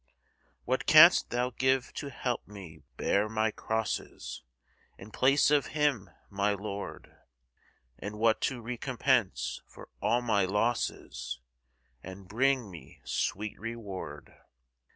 [0.65, 4.41] What canst thou give to help me bear my crosses,
[4.97, 7.15] In place of Him, my Lord?
[7.99, 11.39] And what to recompense for all my losses,
[12.01, 14.33] And bring me sweet reward?